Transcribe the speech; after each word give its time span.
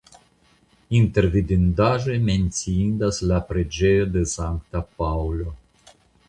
Inter 0.99 1.27
vidindaĵoj 1.35 2.15
menciindas 2.29 3.21
la 3.33 3.39
preĝejo 3.51 4.09
de 4.17 4.25
Sankta 4.33 4.83
Paŭlo. 5.03 5.55